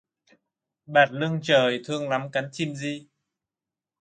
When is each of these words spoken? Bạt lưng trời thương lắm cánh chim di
Bạt 0.85 1.11
lưng 1.11 1.39
trời 1.43 1.81
thương 1.85 2.09
lắm 2.09 2.31
cánh 2.31 2.49
chim 2.51 2.75
di 2.75 3.07